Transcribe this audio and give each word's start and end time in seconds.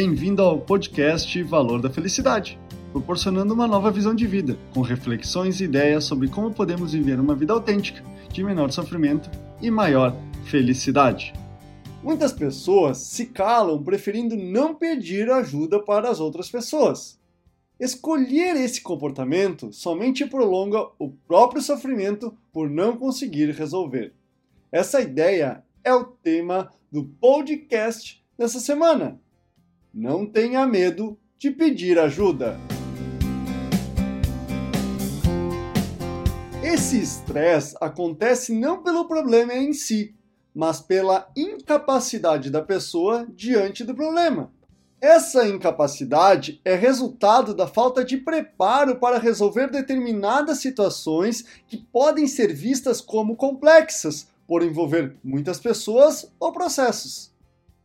Bem-vindo 0.00 0.42
ao 0.42 0.60
podcast 0.60 1.42
Valor 1.42 1.82
da 1.82 1.90
Felicidade, 1.90 2.56
proporcionando 2.92 3.52
uma 3.52 3.66
nova 3.66 3.90
visão 3.90 4.14
de 4.14 4.28
vida, 4.28 4.56
com 4.72 4.80
reflexões 4.80 5.60
e 5.60 5.64
ideias 5.64 6.04
sobre 6.04 6.28
como 6.28 6.54
podemos 6.54 6.92
viver 6.92 7.18
uma 7.18 7.34
vida 7.34 7.52
autêntica, 7.52 8.00
de 8.32 8.44
menor 8.44 8.70
sofrimento 8.70 9.28
e 9.60 9.72
maior 9.72 10.14
felicidade. 10.44 11.32
Muitas 12.00 12.30
pessoas 12.30 12.98
se 12.98 13.26
calam 13.26 13.82
preferindo 13.82 14.36
não 14.36 14.72
pedir 14.72 15.28
ajuda 15.32 15.82
para 15.82 16.08
as 16.08 16.20
outras 16.20 16.48
pessoas. 16.48 17.18
Escolher 17.80 18.54
esse 18.54 18.80
comportamento 18.80 19.72
somente 19.72 20.24
prolonga 20.26 20.86
o 20.96 21.10
próprio 21.26 21.60
sofrimento 21.60 22.32
por 22.52 22.70
não 22.70 22.96
conseguir 22.96 23.50
resolver. 23.50 24.14
Essa 24.70 25.00
ideia 25.00 25.64
é 25.82 25.92
o 25.92 26.04
tema 26.04 26.70
do 26.88 27.02
podcast 27.02 28.24
dessa 28.38 28.60
semana. 28.60 29.20
Não 30.00 30.24
tenha 30.24 30.64
medo 30.64 31.18
de 31.36 31.50
pedir 31.50 31.98
ajuda. 31.98 32.56
Esse 36.62 37.00
estresse 37.00 37.76
acontece 37.80 38.54
não 38.54 38.80
pelo 38.80 39.08
problema 39.08 39.54
em 39.54 39.72
si, 39.72 40.14
mas 40.54 40.80
pela 40.80 41.28
incapacidade 41.36 42.48
da 42.48 42.62
pessoa 42.62 43.26
diante 43.34 43.82
do 43.82 43.92
problema. 43.92 44.52
Essa 45.00 45.48
incapacidade 45.48 46.60
é 46.64 46.76
resultado 46.76 47.52
da 47.52 47.66
falta 47.66 48.04
de 48.04 48.18
preparo 48.18 49.00
para 49.00 49.18
resolver 49.18 49.68
determinadas 49.68 50.58
situações 50.58 51.44
que 51.66 51.76
podem 51.76 52.28
ser 52.28 52.54
vistas 52.54 53.00
como 53.00 53.34
complexas, 53.34 54.28
por 54.46 54.62
envolver 54.62 55.16
muitas 55.24 55.58
pessoas 55.58 56.32
ou 56.38 56.52
processos. 56.52 57.36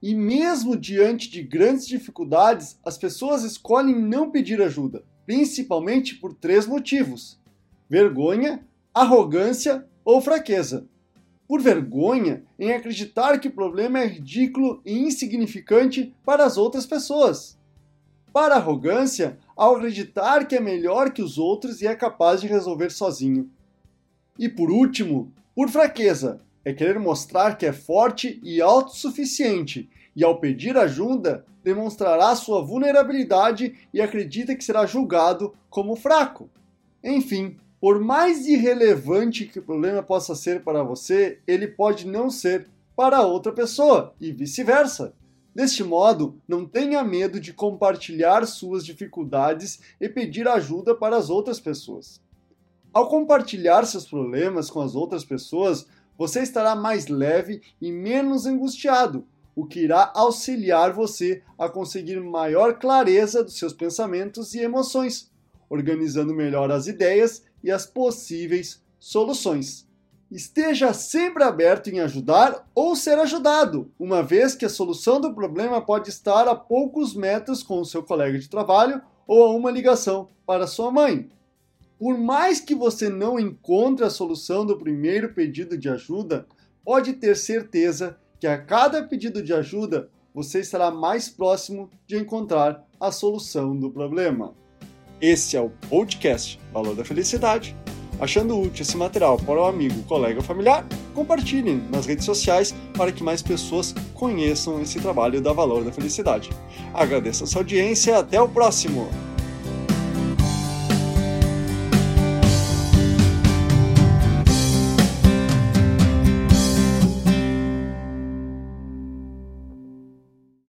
E 0.04 0.14
mesmo 0.14 0.78
diante 0.78 1.32
de 1.32 1.42
grandes 1.42 1.88
dificuldades, 1.88 2.78
as 2.86 2.96
pessoas 2.98 3.44
escolhem 3.44 4.00
não 4.00 4.30
pedir 4.30 4.62
ajuda, 4.62 5.04
principalmente 5.26 6.16
por 6.16 6.36
três 6.36 6.68
motivos: 6.68 7.40
vergonha, 7.90 8.64
arrogância 8.94 9.88
ou 10.06 10.22
fraqueza 10.22 10.88
por 11.54 11.62
vergonha 11.62 12.44
em 12.58 12.72
acreditar 12.72 13.40
que 13.40 13.48
o 13.48 13.52
problema 13.52 14.00
é 14.00 14.08
ridículo 14.08 14.82
e 14.84 14.98
insignificante 14.98 16.12
para 16.26 16.46
as 16.46 16.58
outras 16.58 16.86
pessoas. 16.86 17.58
Para 18.34 18.56
arrogância, 18.56 19.38
ao 19.56 19.76
acreditar 19.76 20.48
que 20.48 20.56
é 20.56 20.60
melhor 20.60 21.12
que 21.12 21.22
os 21.22 21.38
outros 21.38 21.82
e 21.82 21.86
é 21.86 21.96
capaz 21.96 22.42
de 22.42 22.48
resolver 22.48 22.90
sozinho. 22.90 23.52
E 24.40 24.50
por 24.50 24.72
último, 24.72 25.32
por 25.54 25.70
fraqueza, 25.70 26.42
é 26.66 26.74
querer 26.74 27.00
mostrar 27.00 27.58
que 27.58 27.66
é 27.66 27.74
forte 27.74 28.40
e 28.44 28.62
autossuficiente, 28.62 29.90
e 30.16 30.24
ao 30.24 30.40
pedir 30.40 30.78
ajuda, 30.78 31.46
demonstrará 31.64 32.36
sua 32.36 32.62
vulnerabilidade 32.62 33.76
e 33.94 34.02
acredita 34.02 34.56
que 34.56 34.64
será 34.64 34.86
julgado 34.86 35.54
como 35.70 35.96
fraco. 35.96 36.50
Enfim, 37.04 37.58
por 37.80 38.00
mais 38.00 38.48
irrelevante 38.48 39.46
que 39.46 39.60
o 39.60 39.64
problema 39.64 40.02
possa 40.02 40.36
ser 40.36 40.64
para 40.64 40.84
você, 40.84 41.40
ele 41.48 41.68
pode 41.68 42.08
não 42.08 42.30
ser 42.30 42.68
para 42.96 43.22
outra 43.22 43.52
pessoa 43.52 44.14
e 44.22 44.32
vice-versa. 44.32 45.14
Deste 45.54 45.84
modo, 45.84 46.40
não 46.48 46.66
tenha 46.66 47.04
medo 47.04 47.40
de 47.40 47.54
compartilhar 47.54 48.46
suas 48.48 48.86
dificuldades 48.86 49.80
e 50.00 50.10
pedir 50.10 50.48
ajuda 50.48 50.96
para 50.96 51.16
as 51.16 51.30
outras 51.30 51.60
pessoas. 51.60 52.22
Ao 52.92 53.08
compartilhar 53.08 53.86
seus 53.86 54.06
problemas 54.06 54.70
com 54.70 54.82
as 54.82 54.96
outras 54.96 55.24
pessoas, 55.26 55.86
você 56.18 56.42
estará 56.42 56.76
mais 56.76 57.08
leve 57.08 57.62
e 57.82 57.92
menos 57.92 58.46
angustiado, 58.46 59.26
o 59.56 59.66
que 59.66 59.82
irá 59.82 60.12
auxiliar 60.16 60.92
você 60.92 61.44
a 61.58 61.70
conseguir 61.70 62.20
maior 62.20 62.80
clareza 62.80 63.44
dos 63.44 63.58
seus 63.58 63.74
pensamentos 63.74 64.54
e 64.54 64.60
emoções, 64.60 65.32
organizando 65.70 66.34
melhor 66.34 66.72
as 66.72 66.88
ideias 66.88 67.44
e 67.64 67.72
as 67.72 67.86
possíveis 67.86 68.82
soluções. 69.00 69.88
Esteja 70.32 70.94
sempre 70.94 71.44
aberto 71.44 71.90
em 71.90 72.00
ajudar 72.00 72.68
ou 72.74 72.96
ser 72.96 73.20
ajudado, 73.20 73.92
uma 74.00 74.24
vez 74.24 74.56
que 74.56 74.66
a 74.66 74.70
solução 74.70 75.22
do 75.22 75.34
problema 75.34 75.80
pode 75.80 76.10
estar 76.10 76.48
a 76.48 76.56
poucos 76.56 77.14
metros 77.14 77.62
com 77.62 77.80
o 77.80 77.86
seu 77.86 78.02
colega 78.02 78.40
de 78.40 78.50
trabalho 78.50 79.00
ou 79.28 79.44
a 79.44 79.56
uma 79.56 79.70
ligação 79.70 80.30
para 80.46 80.66
sua 80.66 80.92
mãe. 80.92 81.30
Por 82.00 82.18
mais 82.18 82.60
que 82.60 82.76
você 82.76 83.08
não 83.10 83.40
encontre 83.40 84.04
a 84.04 84.10
solução 84.10 84.66
do 84.66 84.78
primeiro 84.78 85.34
pedido 85.34 85.78
de 85.78 85.90
ajuda, 85.90 86.48
pode 86.84 87.14
ter 87.14 87.36
certeza 87.36 88.18
que 88.40 88.48
a 88.48 88.58
cada 88.58 89.04
pedido 89.04 89.42
de 89.42 89.54
ajuda 89.54 90.10
você 90.34 90.60
estará 90.60 90.90
mais 90.90 91.30
próximo 91.30 91.90
de 92.08 92.18
encontrar 92.18 92.84
a 93.00 93.12
solução 93.12 93.78
do 93.78 93.90
problema. 93.90 94.54
Esse 95.22 95.56
é 95.56 95.62
o 95.62 95.70
podcast 95.90 96.60
Valor 96.74 96.96
da 96.96 97.06
Felicidade. 97.06 97.76
Achando 98.20 98.60
útil 98.60 98.84
esse 98.84 98.98
material 98.98 99.38
para 99.38 99.62
o 99.62 99.66
amigo, 99.66 100.04
colega 100.04 100.40
ou 100.40 100.44
familiar, 100.44 100.86
compartilhem 101.14 101.82
nas 101.92 102.06
redes 102.06 102.26
sociais 102.26 102.74
para 102.96 103.12
que 103.12 103.24
mais 103.24 103.42
pessoas 103.42 103.94
conheçam 104.14 104.82
esse 104.82 105.00
trabalho 105.00 105.42
da 105.42 105.54
Valor 105.54 105.84
da 105.84 105.92
Felicidade. 105.92 106.50
Agradeço 106.94 107.44
a 107.44 107.48
sua 107.48 107.62
audiência 107.62 108.12
e 108.12 108.16
até 108.16 108.42
o 108.42 108.50
próximo! 108.50 109.33